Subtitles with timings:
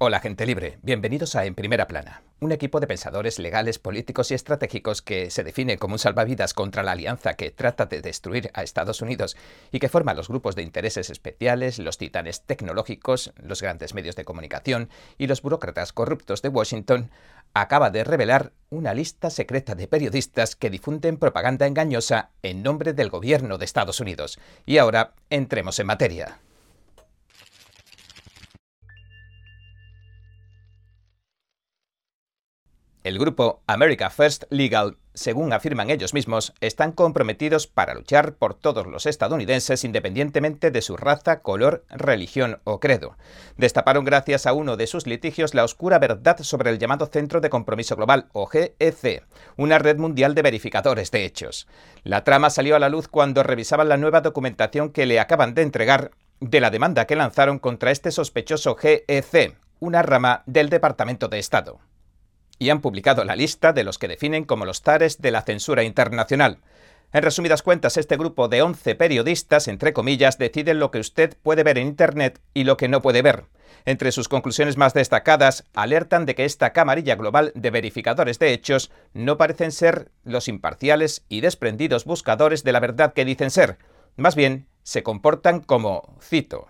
[0.00, 4.34] Hola gente libre, bienvenidos a En Primera Plana, un equipo de pensadores legales, políticos y
[4.34, 8.62] estratégicos que se define como un salvavidas contra la alianza que trata de destruir a
[8.62, 9.36] Estados Unidos
[9.72, 14.24] y que forma los grupos de intereses especiales, los titanes tecnológicos, los grandes medios de
[14.24, 14.88] comunicación
[15.18, 17.10] y los burócratas corruptos de Washington,
[17.52, 23.10] acaba de revelar una lista secreta de periodistas que difunden propaganda engañosa en nombre del
[23.10, 24.38] gobierno de Estados Unidos.
[24.64, 26.38] Y ahora entremos en materia.
[33.08, 38.86] El grupo America First Legal, según afirman ellos mismos, están comprometidos para luchar por todos
[38.86, 43.16] los estadounidenses independientemente de su raza, color, religión o credo.
[43.56, 47.48] Destaparon gracias a uno de sus litigios la oscura verdad sobre el llamado Centro de
[47.48, 49.24] Compromiso Global, o GEC,
[49.56, 51.66] una red mundial de verificadores de hechos.
[52.04, 55.62] La trama salió a la luz cuando revisaban la nueva documentación que le acaban de
[55.62, 61.38] entregar de la demanda que lanzaron contra este sospechoso GEC, una rama del Departamento de
[61.38, 61.80] Estado
[62.58, 65.82] y han publicado la lista de los que definen como los tares de la censura
[65.82, 66.58] internacional.
[67.12, 71.62] En resumidas cuentas, este grupo de 11 periodistas, entre comillas, deciden lo que usted puede
[71.62, 73.44] ver en Internet y lo que no puede ver.
[73.86, 78.90] Entre sus conclusiones más destacadas, alertan de que esta camarilla global de verificadores de hechos
[79.14, 83.78] no parecen ser los imparciales y desprendidos buscadores de la verdad que dicen ser.
[84.16, 86.66] Más bien, se comportan como, cito,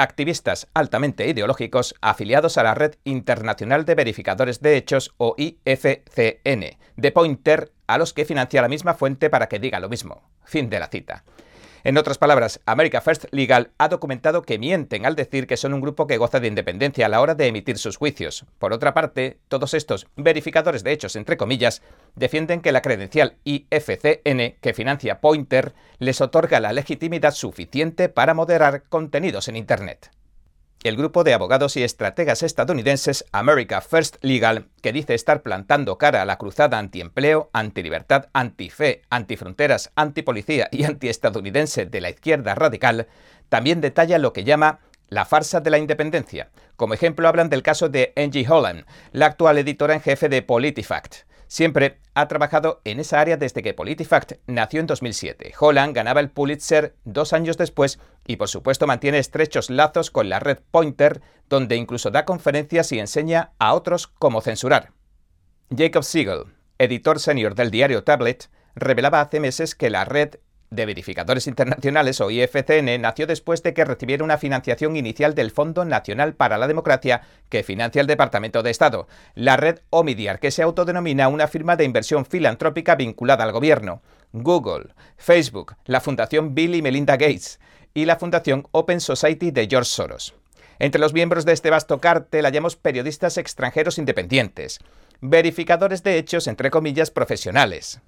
[0.00, 7.12] activistas altamente ideológicos afiliados a la Red Internacional de Verificadores de Hechos o IFCN, de
[7.12, 10.22] Pointer, a los que financia la misma fuente para que diga lo mismo.
[10.44, 11.24] Fin de la cita.
[11.82, 15.80] En otras palabras, America First Legal ha documentado que mienten al decir que son un
[15.80, 18.44] grupo que goza de independencia a la hora de emitir sus juicios.
[18.58, 21.82] Por otra parte, todos estos verificadores de hechos, entre comillas,
[22.16, 28.82] defienden que la credencial IFCN que financia Pointer les otorga la legitimidad suficiente para moderar
[28.88, 30.10] contenidos en Internet
[30.82, 36.22] el grupo de abogados y estrategas estadounidenses America First Legal, que dice estar plantando cara
[36.22, 43.08] a la cruzada antiempleo, antilibertad, antife, antifronteras, antipolicía y antiestadounidense de la izquierda radical,
[43.50, 46.48] también detalla lo que llama la farsa de la independencia.
[46.76, 51.29] Como ejemplo hablan del caso de Angie Holland, la actual editora en jefe de PolitiFact.
[51.50, 55.52] Siempre ha trabajado en esa área desde que PolitiFact nació en 2007.
[55.58, 60.38] Holland ganaba el Pulitzer dos años después y por supuesto mantiene estrechos lazos con la
[60.38, 64.92] red Pointer, donde incluso da conferencias y enseña a otros cómo censurar.
[65.76, 66.44] Jacob Siegel,
[66.78, 70.36] editor senior del diario Tablet, revelaba hace meses que la red
[70.70, 75.84] de Verificadores Internacionales o IFCN nació después de que recibiera una financiación inicial del Fondo
[75.84, 80.62] Nacional para la Democracia que financia el Departamento de Estado, la red Omidyar, que se
[80.62, 84.00] autodenomina una firma de inversión filantrópica vinculada al gobierno,
[84.32, 87.58] Google, Facebook, la Fundación Bill y Melinda Gates
[87.92, 90.34] y la Fundación Open Society de George Soros.
[90.78, 94.78] Entre los miembros de este vasto cártel hallamos periodistas extranjeros independientes,
[95.20, 98.00] verificadores de hechos entre comillas profesionales,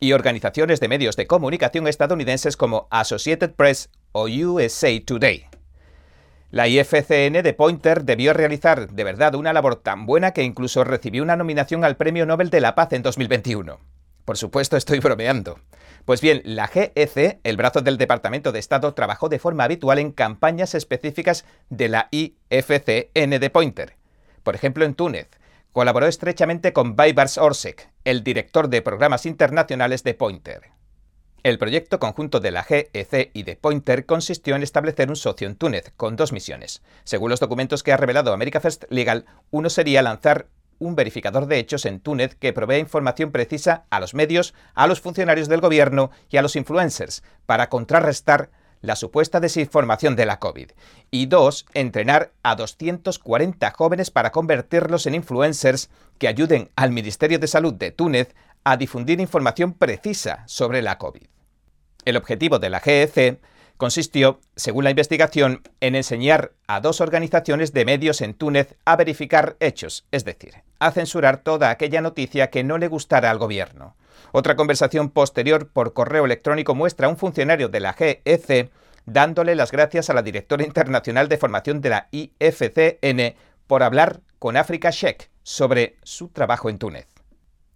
[0.00, 5.46] y organizaciones de medios de comunicación estadounidenses como Associated Press o USA Today.
[6.50, 11.22] La IFCN de Pointer debió realizar de verdad una labor tan buena que incluso recibió
[11.22, 13.80] una nominación al Premio Nobel de la Paz en 2021.
[14.24, 15.58] Por supuesto, estoy bromeando.
[16.04, 20.12] Pues bien, la GEC, el brazo del Departamento de Estado, trabajó de forma habitual en
[20.12, 23.96] campañas específicas de la IFCN de Pointer.
[24.42, 25.28] Por ejemplo, en Túnez,
[25.72, 30.70] Colaboró estrechamente con Baybars Orsek, el director de programas internacionales de Pointer.
[31.44, 35.56] El proyecto conjunto de la GEC y de Pointer consistió en establecer un socio en
[35.56, 36.82] Túnez, con dos misiones.
[37.04, 41.58] Según los documentos que ha revelado America First Legal, uno sería lanzar un verificador de
[41.58, 46.10] hechos en Túnez que provee información precisa a los medios, a los funcionarios del gobierno
[46.28, 48.50] y a los influencers para contrarrestar
[48.82, 50.72] la supuesta desinformación de la COVID.
[51.10, 55.88] Y dos, entrenar a 240 jóvenes para convertirlos en influencers
[56.18, 58.34] que ayuden al Ministerio de Salud de Túnez
[58.64, 61.26] a difundir información precisa sobre la COVID.
[62.04, 63.40] El objetivo de la GEC
[63.82, 69.56] consistió, según la investigación, en enseñar a dos organizaciones de medios en Túnez a verificar
[69.58, 73.96] hechos, es decir, a censurar toda aquella noticia que no le gustara al gobierno.
[74.30, 78.70] Otra conversación posterior por correo electrónico muestra a un funcionario de la GEC
[79.04, 83.34] dándole las gracias a la directora internacional de formación de la IFCN
[83.66, 87.11] por hablar con Africa Check sobre su trabajo en Túnez.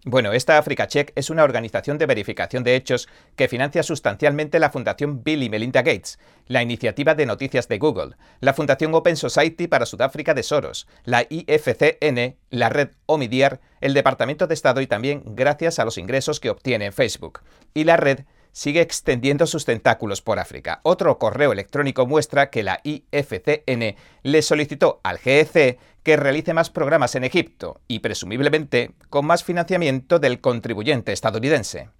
[0.08, 4.70] Bueno, esta Africa Check es una organización de verificación de hechos que financia sustancialmente la
[4.70, 9.66] Fundación Bill y Melinda Gates, la iniciativa de noticias de Google, la Fundación Open Society
[9.66, 15.24] para Sudáfrica de Soros, la IFCN, la red Omidyar, el Departamento de Estado y también
[15.26, 17.40] gracias a los ingresos que obtiene Facebook,
[17.74, 18.20] y la red
[18.56, 20.80] sigue extendiendo sus tentáculos por África.
[20.82, 27.14] Otro correo electrónico muestra que la IFCN le solicitó al GEC que realice más programas
[27.16, 31.90] en Egipto y presumiblemente con más financiamiento del contribuyente estadounidense.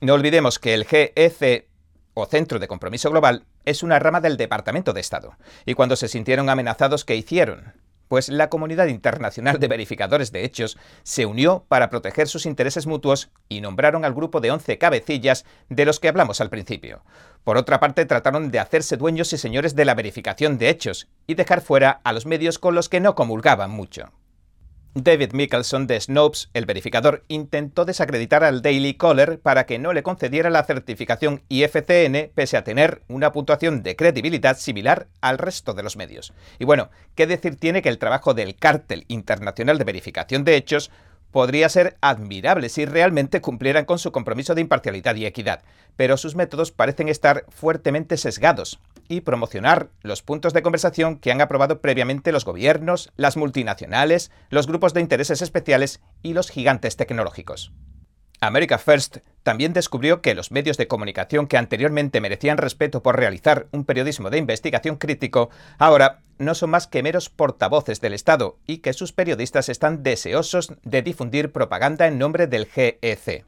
[0.00, 1.66] No olvidemos que el GEC
[2.14, 5.36] o Centro de Compromiso Global es una rama del Departamento de Estado,
[5.66, 7.74] y cuando se sintieron amenazados, ¿qué hicieron?
[8.10, 13.30] Pues la comunidad internacional de verificadores de hechos se unió para proteger sus intereses mutuos
[13.48, 17.04] y nombraron al grupo de 11 cabecillas de los que hablamos al principio.
[17.44, 21.34] Por otra parte, trataron de hacerse dueños y señores de la verificación de hechos y
[21.34, 24.10] dejar fuera a los medios con los que no comulgaban mucho.
[24.94, 30.02] David Mickelson de Snopes, el verificador, intentó desacreditar al Daily Caller para que no le
[30.02, 35.84] concediera la certificación IFCN pese a tener una puntuación de credibilidad similar al resto de
[35.84, 36.32] los medios.
[36.58, 40.90] Y bueno, ¿qué decir tiene que el trabajo del Cártel Internacional de Verificación de Hechos
[41.30, 45.62] podría ser admirable si realmente cumplieran con su compromiso de imparcialidad y equidad,
[45.94, 51.40] pero sus métodos parecen estar fuertemente sesgados y promocionar los puntos de conversación que han
[51.40, 57.72] aprobado previamente los gobiernos, las multinacionales, los grupos de intereses especiales y los gigantes tecnológicos.
[58.40, 63.66] America First también descubrió que los medios de comunicación que anteriormente merecían respeto por realizar
[63.72, 68.78] un periodismo de investigación crítico, ahora no son más que meros portavoces del Estado y
[68.78, 73.44] que sus periodistas están deseosos de difundir propaganda en nombre del GEC.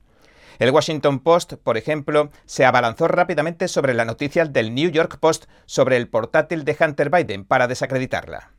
[0.58, 5.46] El Washington Post, por ejemplo, se abalanzó rápidamente sobre la noticia del New York Post
[5.66, 8.52] sobre el portátil de Hunter Biden para desacreditarla.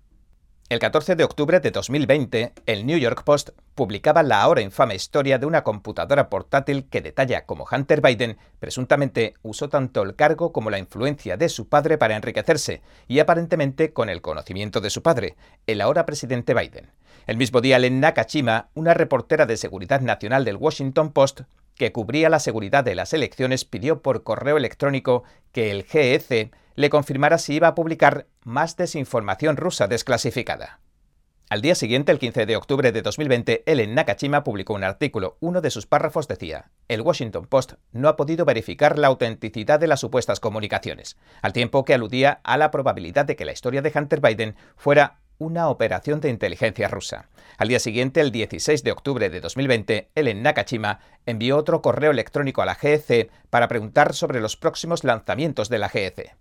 [0.69, 5.37] El 14 de octubre de 2020, el New York Post publicaba la ahora infame historia
[5.37, 10.71] de una computadora portátil que detalla cómo Hunter Biden presuntamente usó tanto el cargo como
[10.71, 15.35] la influencia de su padre para enriquecerse, y aparentemente con el conocimiento de su padre,
[15.67, 16.89] el ahora presidente Biden.
[17.27, 21.41] El mismo día, Len Nakashima, una reportera de seguridad nacional del Washington Post,
[21.75, 26.89] que cubría la seguridad de las elecciones, pidió por correo electrónico que el GEC le
[26.89, 30.79] confirmara si iba a publicar más desinformación rusa desclasificada.
[31.49, 35.37] Al día siguiente, el 15 de octubre de 2020, Ellen Nakashima publicó un artículo.
[35.39, 39.85] Uno de sus párrafos decía, El Washington Post no ha podido verificar la autenticidad de
[39.85, 43.91] las supuestas comunicaciones, al tiempo que aludía a la probabilidad de que la historia de
[43.93, 47.29] Hunter Biden fuera una operación de inteligencia rusa.
[47.57, 52.61] Al día siguiente, el 16 de octubre de 2020, Ellen Nakashima envió otro correo electrónico
[52.61, 56.35] a la GEC para preguntar sobre los próximos lanzamientos de la GEC.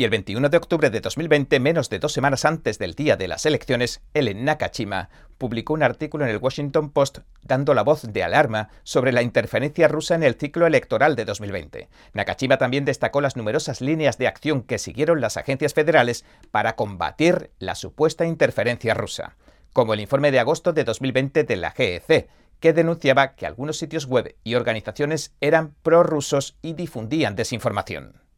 [0.00, 3.28] Y el 21 de octubre de 2020, menos de dos semanas antes del día de
[3.28, 8.24] las elecciones, Ellen Nakashima publicó un artículo en el Washington Post dando la voz de
[8.24, 11.90] alarma sobre la interferencia rusa en el ciclo electoral de 2020.
[12.14, 17.50] Nakashima también destacó las numerosas líneas de acción que siguieron las agencias federales para combatir
[17.58, 19.36] la supuesta interferencia rusa,
[19.74, 24.06] como el informe de agosto de 2020 de la GEC, que denunciaba que algunos sitios
[24.06, 28.29] web y organizaciones eran prorrusos y difundían desinformación.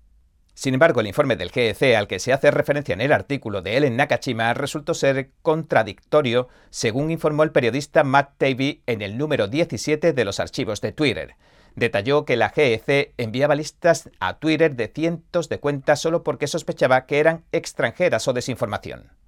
[0.55, 3.77] Sin embargo, el informe del GEC al que se hace referencia en el artículo de
[3.77, 10.13] Ellen Nakashima resultó ser contradictorio, según informó el periodista Matt Tavy en el número 17
[10.13, 11.37] de los archivos de Twitter.
[11.75, 17.07] Detalló que la GEC enviaba listas a Twitter de cientos de cuentas solo porque sospechaba
[17.07, 19.22] que eran extranjeras o desinformación.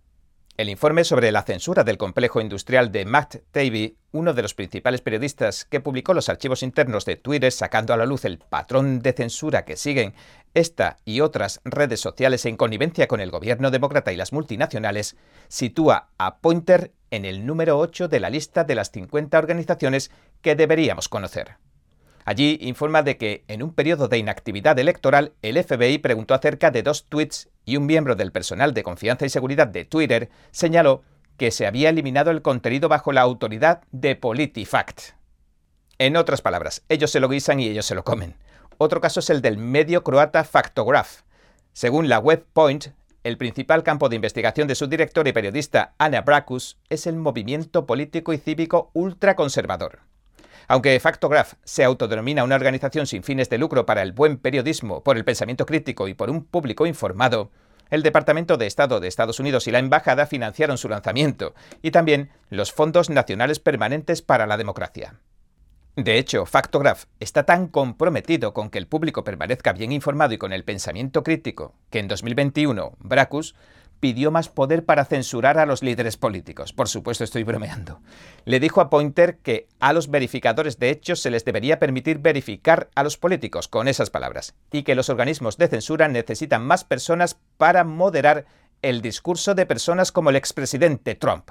[0.56, 5.00] El informe sobre la censura del complejo industrial de Matt Taibbi, uno de los principales
[5.00, 9.14] periodistas que publicó los archivos internos de Twitter sacando a la luz el patrón de
[9.14, 10.14] censura que siguen
[10.54, 15.16] esta y otras redes sociales en connivencia con el gobierno demócrata y las multinacionales,
[15.48, 20.54] sitúa a Pointer en el número 8 de la lista de las 50 organizaciones que
[20.54, 21.56] deberíamos conocer.
[22.24, 26.82] Allí informa de que, en un periodo de inactividad electoral, el FBI preguntó acerca de
[26.82, 31.02] dos tweets y un miembro del personal de confianza y seguridad de Twitter señaló
[31.36, 35.14] que se había eliminado el contenido bajo la autoridad de PolitiFact.
[35.98, 38.36] En otras palabras, ellos se lo guisan y ellos se lo comen.
[38.78, 41.22] Otro caso es el del medio croata Factograph.
[41.72, 42.86] Según la web Point,
[43.22, 47.86] el principal campo de investigación de su director y periodista Ana Bracus es el movimiento
[47.86, 50.13] político y cívico ultraconservador.
[50.68, 55.16] Aunque Factograph se autodenomina una organización sin fines de lucro para el buen periodismo, por
[55.16, 57.50] el pensamiento crítico y por un público informado,
[57.90, 62.30] el Departamento de Estado de Estados Unidos y la Embajada financiaron su lanzamiento, y también
[62.50, 65.20] los Fondos Nacionales Permanentes para la Democracia.
[65.96, 70.52] De hecho, Factograph está tan comprometido con que el público permanezca bien informado y con
[70.52, 73.54] el pensamiento crítico que en 2021 Bracus
[74.04, 76.74] pidió más poder para censurar a los líderes políticos.
[76.74, 78.02] Por supuesto, estoy bromeando.
[78.44, 82.90] Le dijo a Pointer que a los verificadores de hechos se les debería permitir verificar
[82.94, 87.38] a los políticos con esas palabras, y que los organismos de censura necesitan más personas
[87.56, 88.44] para moderar
[88.82, 91.48] el discurso de personas como el expresidente Trump.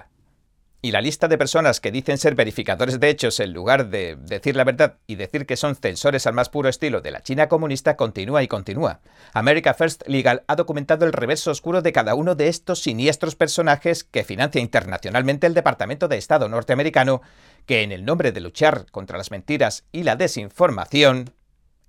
[0.86, 4.58] Y la lista de personas que dicen ser verificadores de hechos en lugar de decir
[4.58, 7.96] la verdad y decir que son censores al más puro estilo de la China comunista
[7.96, 9.00] continúa y continúa.
[9.32, 14.04] America First Legal ha documentado el reverso oscuro de cada uno de estos siniestros personajes
[14.04, 17.22] que financia internacionalmente el Departamento de Estado norteamericano,
[17.66, 21.34] que en el nombre de luchar contra las mentiras y la desinformación,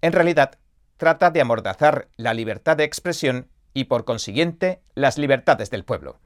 [0.02, 0.60] en realidad
[0.98, 6.20] trata de amordazar la libertad de expresión y por consiguiente las libertades del pueblo.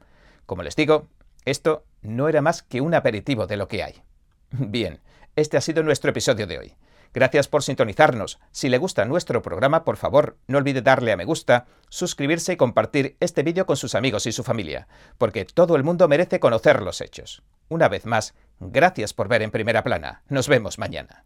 [0.45, 1.07] Como les digo,
[1.45, 4.03] esto no era más que un aperitivo de lo que hay.
[4.51, 4.99] Bien,
[5.35, 6.75] este ha sido nuestro episodio de hoy.
[7.13, 8.39] Gracias por sintonizarnos.
[8.51, 12.57] Si le gusta nuestro programa, por favor, no olvide darle a me gusta, suscribirse y
[12.57, 16.81] compartir este vídeo con sus amigos y su familia, porque todo el mundo merece conocer
[16.81, 17.41] los hechos.
[17.67, 20.21] Una vez más, gracias por ver en primera plana.
[20.29, 21.25] Nos vemos mañana.